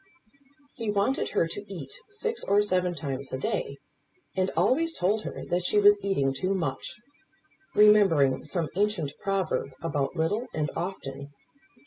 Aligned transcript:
He 0.73 0.89
wanted 0.89 1.29
her 1.29 1.47
to 1.49 1.63
eat 1.71 1.91
six 2.09 2.43
or 2.43 2.63
seven 2.63 2.95
times 2.95 3.31
a 3.31 3.37
day; 3.37 3.77
and 4.35 4.49
always 4.57 4.97
told 4.97 5.23
her 5.25 5.45
that 5.51 5.63
she 5.63 5.77
was 5.79 5.99
eating 6.01 6.33
too 6.33 6.55
much, 6.55 6.95
remembering 7.75 8.43
some 8.43 8.69
ancient 8.75 9.13
proverb 9.21 9.69
about 9.83 10.15
little 10.15 10.47
and 10.55 10.71
often. 10.75 11.29